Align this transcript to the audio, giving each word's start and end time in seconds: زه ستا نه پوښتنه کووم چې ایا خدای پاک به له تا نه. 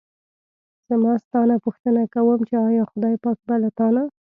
زه 0.87 0.93
ستا 1.23 1.41
نه 1.49 1.55
پوښتنه 1.65 2.01
کووم 2.13 2.41
چې 2.49 2.55
ایا 2.67 2.83
خدای 2.91 3.15
پاک 3.23 3.37
به 3.47 3.55
له 3.63 3.69
تا 3.77 3.87
نه. 3.95 4.03